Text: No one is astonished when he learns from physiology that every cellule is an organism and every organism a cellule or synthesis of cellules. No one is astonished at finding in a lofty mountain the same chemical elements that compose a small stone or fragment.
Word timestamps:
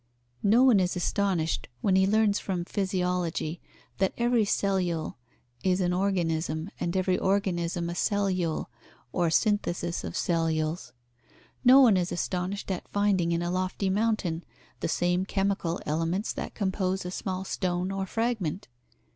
No 0.41 0.63
one 0.63 0.79
is 0.79 0.95
astonished 0.95 1.67
when 1.81 1.95
he 1.95 2.07
learns 2.07 2.39
from 2.39 2.65
physiology 2.65 3.61
that 3.99 4.13
every 4.17 4.45
cellule 4.45 5.17
is 5.63 5.79
an 5.79 5.93
organism 5.93 6.71
and 6.79 6.97
every 6.97 7.19
organism 7.19 7.87
a 7.87 7.93
cellule 7.93 8.65
or 9.11 9.29
synthesis 9.29 10.03
of 10.03 10.17
cellules. 10.17 10.91
No 11.63 11.81
one 11.81 11.97
is 11.97 12.11
astonished 12.11 12.71
at 12.71 12.87
finding 12.87 13.31
in 13.31 13.43
a 13.43 13.51
lofty 13.51 13.91
mountain 13.91 14.43
the 14.79 14.87
same 14.87 15.23
chemical 15.23 15.79
elements 15.85 16.33
that 16.33 16.55
compose 16.55 17.05
a 17.05 17.11
small 17.11 17.43
stone 17.43 17.91
or 17.91 18.07
fragment. 18.07 18.67